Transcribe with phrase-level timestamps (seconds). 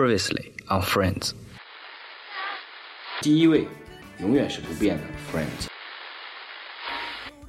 [0.00, 1.32] Previously on Friends。
[3.20, 3.68] 第一位
[4.18, 5.66] 永远是不变的 Friends。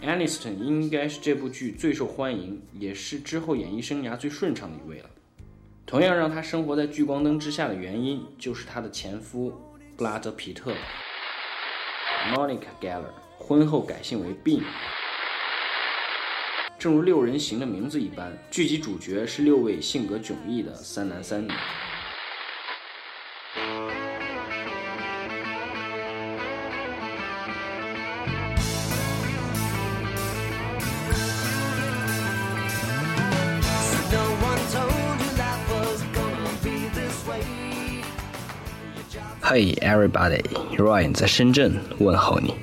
[0.02, 5.10] Aniston 应该是这部剧最受欢迎，也是之后演艺生涯最顺畅的一位了。
[5.86, 9.58] 同样让他生活在聚光灯之下的原因，就是他的前夫
[9.96, 10.74] 布拉德·皮特
[12.34, 14.64] Monica Geller 婚后改姓为 Bean。
[16.78, 21.54] 正如六人行的名字一般，剧集主角是六位性格迥异的三男三女。
[39.54, 42.54] Hey everybody，Ryan 在深圳问候你。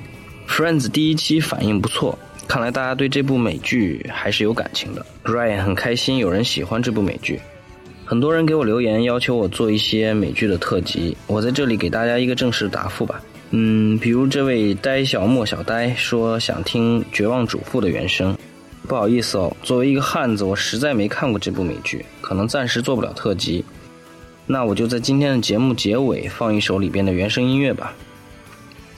[0.47, 2.17] Friends 第一期反应不错。
[2.47, 5.05] 看来大家对这部美剧还是有感情的。
[5.23, 7.39] Ryan 很开心有人喜欢这部美剧，
[8.05, 13.21] 很多人给我留言要求我做一些美剧的特辑，我在这里给大家一个正式答复吧。
[13.51, 18.35] 嗯，比如这位呆小莫小呆说想听《绝望主妇》的原声，
[18.87, 23.63] 不好意思哦，作为一个汉子，我实在没看过这部美剧，可能暂时做不了特辑。
[24.51, 27.93] 那我就在今天的节目结尾放一首里边的原声音乐吧，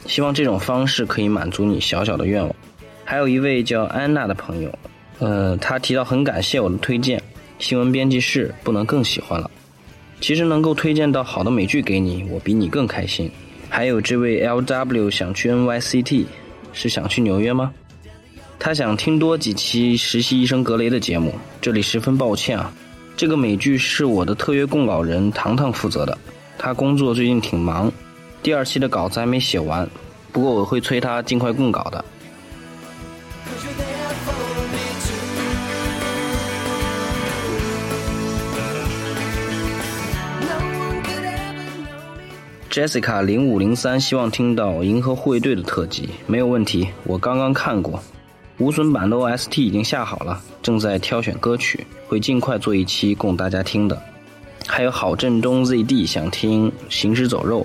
[0.06, 2.56] 希望这种方式可以满足你小小的愿望。
[3.04, 4.74] 还有一位叫安娜的朋友，
[5.20, 7.22] 呃，他提到很感谢我的推荐，
[7.60, 9.52] 新闻编辑室不能更喜欢了。
[10.22, 13.30] 其实能够推荐到好的美剧给你，我比你更开心。
[13.68, 16.28] 还有这位 L W 想去 N Y C T，
[16.72, 17.74] 是想去纽约吗？
[18.58, 21.34] 他想听多几期实习医生格雷的节目。
[21.60, 22.72] 这里十分抱歉啊，
[23.22, 26.18] 这个美剧是我的特约供稿人糖糖负责的，
[26.58, 27.92] 他工作最近挺忙，
[28.42, 29.88] 第二期的稿子还没写完，
[30.32, 32.04] 不过我会催他尽快供稿的。
[42.72, 46.88] Jessica 零五零三希望听到《银河护卫队》的特辑，没有问题。
[47.04, 48.02] 我刚刚看过，
[48.62, 54.00] 无损版的 OST 已经下好了，正在挑选歌曲，会尽快做一期供大家听的。
[54.68, 57.62] 还有郝振东 ZD 想听《行尸走肉》，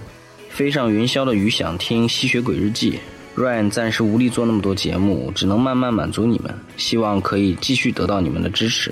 [0.49, 2.99] 飞上云霄的鱼想听《吸血鬼日记》。
[3.39, 8.91] Ryan 暂时无力做那么多节目，只能慢慢满足你们，希望可以继续得到你们的支持。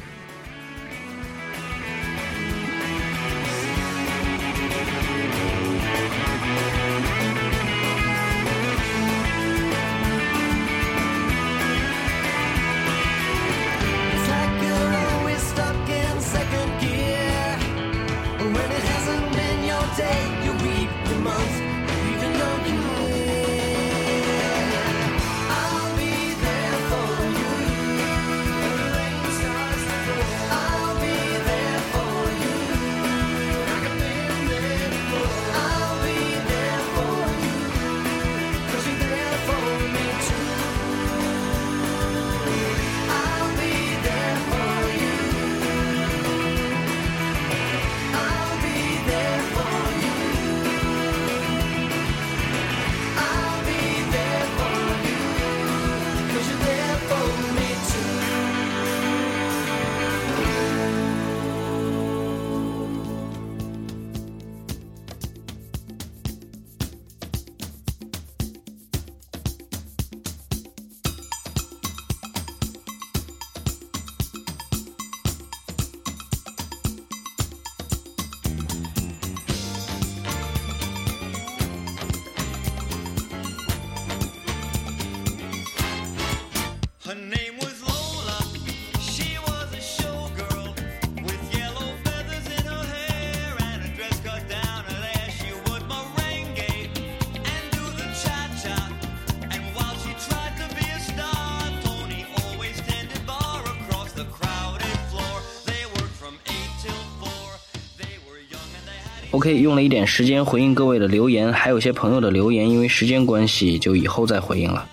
[109.45, 114.89] OK，用了一点时间回应各位的留言，还有些朋友的留言，因为时间关系，就以后再回应了。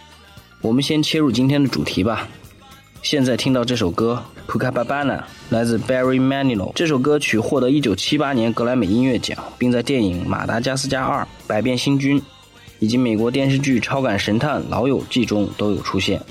[0.60, 2.28] 我们先切入今天的主题吧。
[3.02, 4.22] 现在听到这首歌
[4.52, 5.20] 《Puka Babana》，
[5.50, 6.74] 来自 Barry Manilow。
[6.76, 12.20] 这首歌曲获得1978年格莱美音乐奖，并在电影《马达加斯加二：百变星君》
[12.80, 16.22] 以及美国电视剧《超感神探老友记》中都有出现。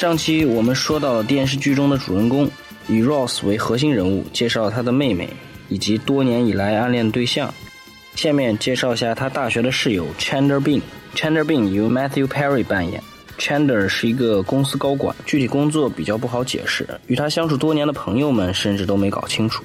[0.00, 2.50] 上期我们说到了电视剧中的主人公，
[2.88, 5.28] 以 Ross 为核心人物，介绍了他的妹妹
[5.68, 7.52] 以及多年以来暗恋对象。
[8.14, 10.80] 下面介绍一下他大学的室友 Chandler Bing。
[11.14, 13.02] Chandler Bing 由 Matthew Perry 扮演。
[13.38, 19.62] Chandler 是一个公司高管，具体工作比较不好解释，与他相处多年的朋友们甚至都没搞清楚。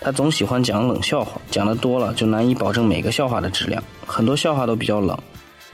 [0.00, 5.14] 他总喜欢讲冷笑话，讲的多了就难以保证每个笑话的质量，很多笑话都比较冷。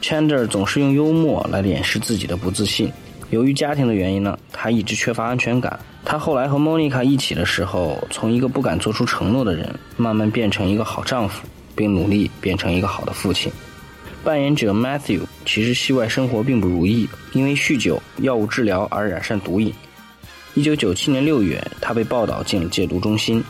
[0.03, 2.93] Chandler 总是用幽默来掩饰自己的不自信。
[3.35, 5.77] 由于家庭的原因呢，他一直缺乏安全感。
[6.05, 11.45] 他后来和莫妮卡一起的时候，从一个不敢做出承诺的人，慢慢变成一个好丈夫，
[11.75, 13.51] 并努力变成一个好的父亲。
[14.23, 19.75] 扮演者 Matthew 其实戏外生活并不如意，因为酗酒、药物治疗而染上毒瘾。
[20.55, 23.43] 一九九七年六月，他被报道进了戒毒中心。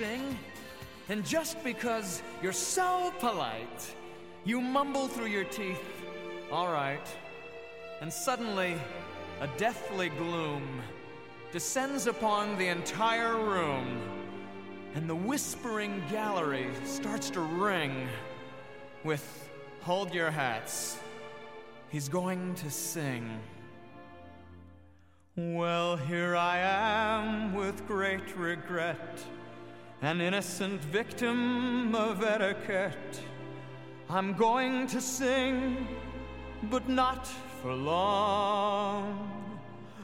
[0.00, 0.38] Sing,
[1.10, 3.94] and just because you're so polite,
[4.44, 6.02] you mumble through your teeth,
[6.50, 7.06] all right,
[8.00, 8.76] and suddenly
[9.42, 10.80] a deathly gloom
[11.52, 14.00] descends upon the entire room,
[14.94, 18.08] and the whispering gallery starts to ring
[19.04, 19.50] with
[19.82, 20.96] Hold Your Hats.
[21.90, 23.38] He's going to sing.
[25.36, 29.22] Well, here I am with great regret,
[30.01, 33.19] an innocent victim of etiquette.
[34.09, 35.87] I'm going to sing,
[36.69, 37.27] but not
[37.61, 39.31] for long.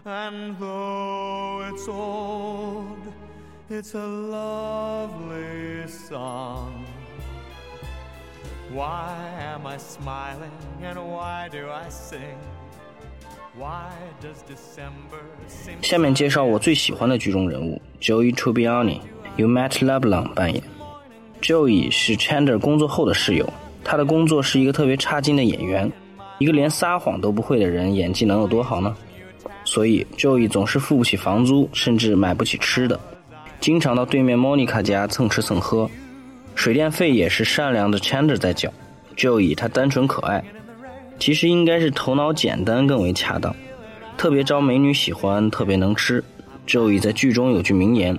[0.06, 3.13] And though it's old,
[3.70, 6.86] it's a lovely song.
[8.74, 10.51] Why am I smiling
[10.82, 12.38] and why do I sing?
[13.58, 19.01] Why does December seem 下面介绍我最喜欢的剧中人物 Joey Tribbiani，
[19.37, 20.62] 由 Matt LeBlanc 扮演。
[21.43, 23.49] Joey 是 Chandler 工作后的室友，
[23.85, 25.90] 他的工作是一个特别差劲的演员。
[26.38, 28.95] 一个连撒谎都不会的人，演技能有多好呢？
[29.64, 32.99] 所以 Joey 总是付不起房租，甚至买不起吃的，
[33.61, 35.90] 经常到对面 Monica 家蹭吃蹭喝。
[36.55, 38.73] 水电费也是善良的 Chandler 在缴。
[39.16, 40.45] Joey 他单纯可爱，
[41.19, 43.55] 其实应该是头脑简单更为恰当，
[44.19, 46.23] 特别招美女喜欢，特别能吃。
[46.66, 48.19] Joey 在剧中有句名言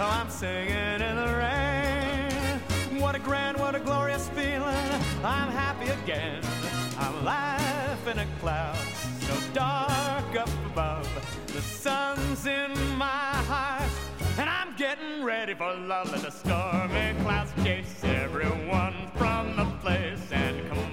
[0.00, 3.00] I'm singing in the rain.
[3.00, 4.92] What a grand, what a glorious feeling.
[5.24, 6.40] I'm happy again.
[6.96, 8.78] I'm laughing at clouds
[9.22, 11.08] so dark up above.
[11.48, 13.90] The sun's in my heart,
[14.38, 16.12] and I'm getting ready for love.
[16.12, 20.30] Let the stormy clouds chase everyone from the place.
[20.30, 20.87] And come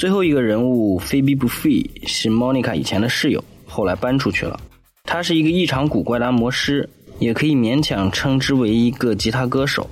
[0.00, 4.58] 最后一个人物菲比·布菲是 Monica 以前的室友，后来搬出去了。
[5.04, 6.88] 他是一个异常古怪的按摩师，
[7.18, 9.86] 也可以勉强称之为一个吉他歌手。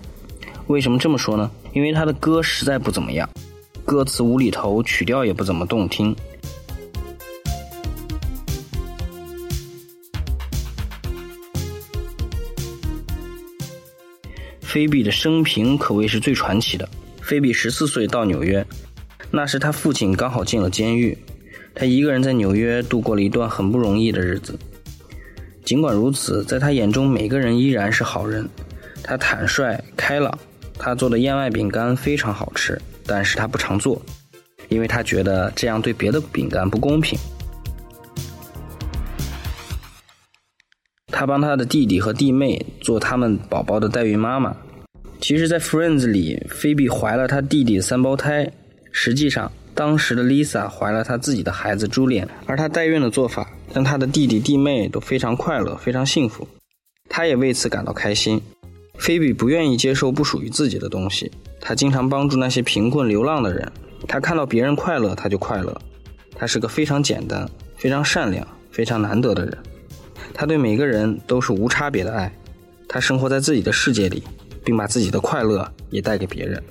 [0.68, 1.50] 为什么这么说呢？
[1.74, 3.28] 因为他的歌实在不怎么样，
[3.84, 6.16] 歌词无厘头，曲调也不怎么动听。
[14.62, 16.88] 菲比的生平可谓是最传奇的。
[17.20, 18.66] 菲比十四岁到纽约，
[19.30, 21.16] 那时他父亲刚好进了监狱，
[21.74, 24.58] 他一个人在纽约度过了一段很不容易的日子。
[25.64, 28.48] 尽管如此，在他眼中每个人依然是好人。
[29.02, 30.36] 他坦率开朗，
[30.78, 34.00] 他做的燕麦饼干非常好吃，但是他不常做，
[34.70, 37.18] 因为他觉得这样对别的饼干不公平。
[41.06, 44.56] 他帮他的弟弟和弟妹做他们宝宝的代孕妈妈。
[45.20, 48.50] 其实，在《Friends》里，菲比怀了他弟弟三胞胎。
[48.90, 56.46] 实际上，当时的 Lisa 怀了她自己的孩子朱莉安，而她代孕的做法让她的弟弟弟妹都非常快乐，非常幸福。
[57.08, 58.40] 他也为此感到开心。
[58.98, 61.30] 菲比不愿意接受不属于自己的东西，
[61.60, 63.70] 她经常帮助那些贫困流浪的人。
[64.06, 65.80] 她看到别人快乐，她就快乐。
[66.34, 69.58] 他是个非常简单、非常善良、非常难得的人。
[70.32, 72.32] 他对每个人都是无差别的爱。
[72.88, 74.22] 他生活在自己的世界里，
[74.64, 76.62] 并把自己的快乐也带给别人。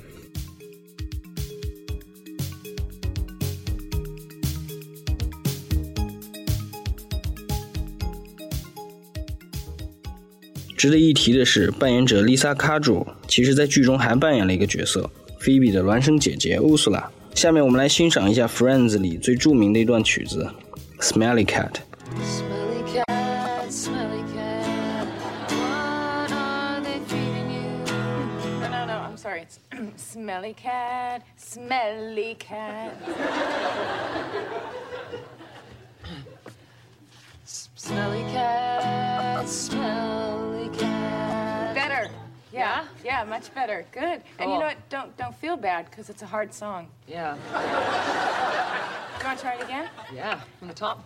[10.77, 17.10] 值得一提的是，扮演者 Lisa Kudrow 其实在剧中还扮演了一个角色菲比的孪生姐姐乌苏拉。
[17.34, 20.48] 下面我们来欣赏一下《Friends》里最著名的一段曲子
[21.03, 21.72] 《Smelly Cat》。
[29.98, 32.91] Smelly cat, smelly cat, smelly cat,
[37.46, 39.46] smelly cat.
[42.54, 43.86] Yeah, yeah, much better.
[43.92, 44.22] Good.
[44.39, 44.89] And you know what?
[44.89, 46.88] Don't don't feel bad because it's a hard song.
[47.08, 47.36] Yeah,
[49.20, 49.89] You want to try it again?
[50.13, 51.04] yeah, from the top.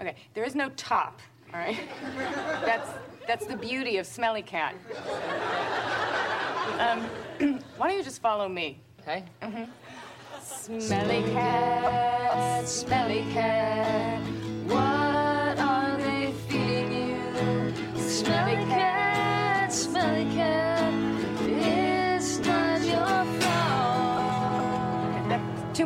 [0.00, 1.20] Okay, there is no top,
[1.52, 1.78] all right?
[2.64, 2.88] That's
[3.26, 4.74] that's the beauty of Smelly Cat.
[6.78, 7.00] Um,
[7.76, 8.78] why don't you just follow me?
[9.00, 9.24] Okay.
[10.40, 14.21] Smelly cat, smelly cat,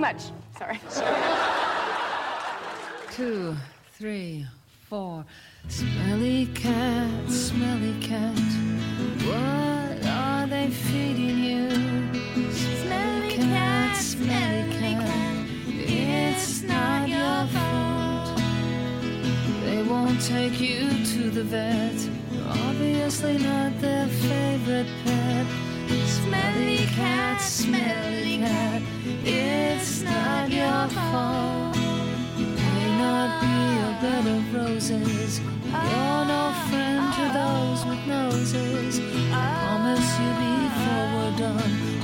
[0.06, 0.22] much.
[0.56, 0.78] Sorry.
[3.12, 3.56] two,
[3.92, 4.46] three,
[4.88, 5.24] four.
[5.68, 8.38] Smelly cat, smelly cat.
[9.26, 11.70] What are they feeding you?
[12.52, 15.46] Smelly cat, smelly cat.
[15.66, 18.38] It's not your fault.
[19.64, 21.98] They won't take you to the vet.
[22.68, 24.86] obviously not their favorite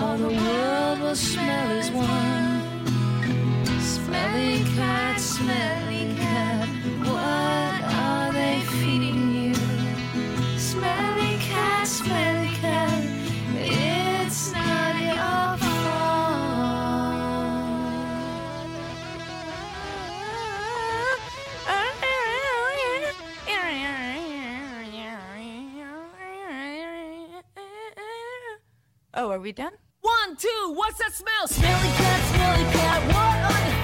[0.03, 2.87] all the world will smell as one.
[3.81, 6.69] Smelly cat, smelly cat,
[7.07, 9.55] what are they feeding you?
[10.59, 13.05] Smelly cat, smelly cat,
[13.55, 15.53] it's not your
[29.15, 29.75] Oh, are we done?
[30.33, 31.47] One, two, what's that smell?
[31.47, 33.82] Smelly cat, smelly cat, what are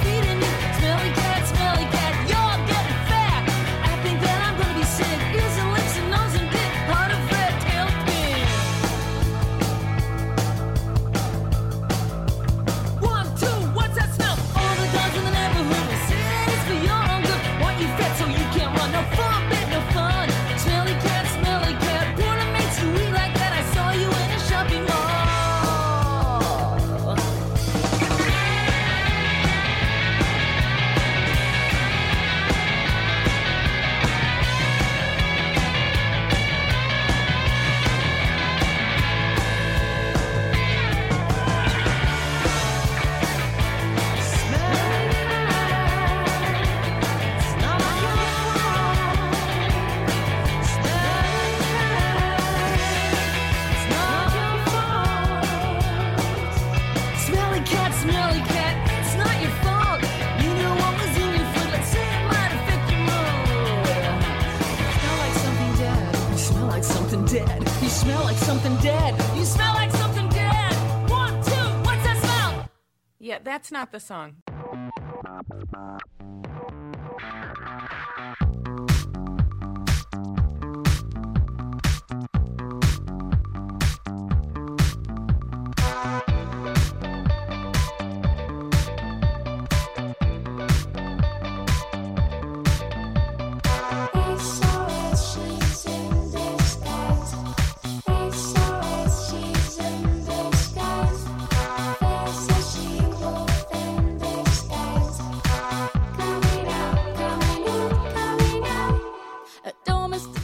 [67.48, 67.82] dead.
[67.82, 69.14] You smell like something dead.
[69.36, 70.72] You smell like something dead.
[71.10, 72.70] One, two, what's that smell?
[73.18, 74.36] Yeah, that's not the song.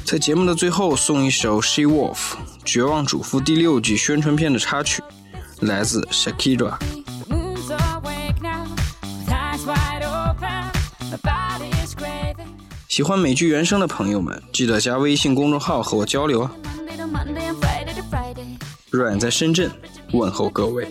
[0.05, 2.15] 在节目的最后送一首《She Wolf》
[2.63, 5.03] 绝望主妇第六季宣传片的插曲，
[5.61, 6.75] 来自 Shakira。
[12.87, 16.53] 喜欢美剧原声的朋友们，记得加微信公众号和我交流啊.
[18.93, 19.71] Ryan 在深圳
[20.13, 20.87] 问候各位。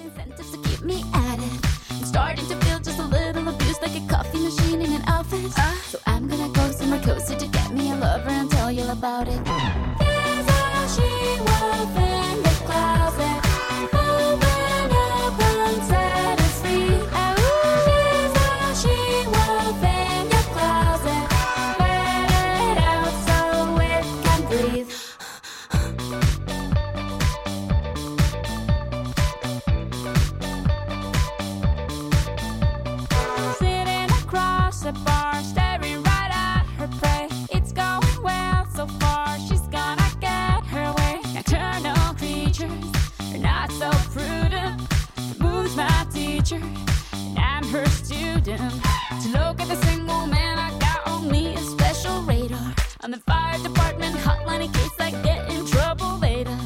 [53.44, 56.58] Fire department hotline in case I get in trouble later.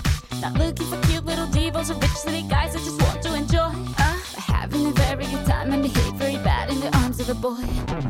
[0.42, 2.76] Not looking for cute little devils or rich city guys.
[2.76, 3.72] I just want to enjoy
[4.06, 4.18] uh,
[4.54, 8.07] having a very good time and behave very bad in the arms of a boy.